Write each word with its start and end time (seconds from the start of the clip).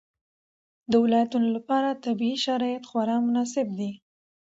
د 0.91 0.93
ولایتونو 1.03 1.47
لپاره 1.57 1.99
طبیعي 2.05 2.37
شرایط 2.45 2.83
خورا 2.89 3.17
مناسب 3.27 3.67
دي. 3.79 3.91